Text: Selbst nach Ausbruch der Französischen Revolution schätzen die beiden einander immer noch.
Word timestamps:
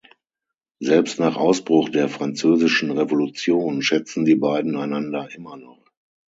Selbst 0.79 1.19
nach 1.19 1.35
Ausbruch 1.35 1.89
der 1.89 2.09
Französischen 2.09 2.89
Revolution 2.89 3.83
schätzen 3.83 4.25
die 4.25 4.33
beiden 4.33 4.75
einander 4.75 5.29
immer 5.31 5.57
noch. 5.57 5.85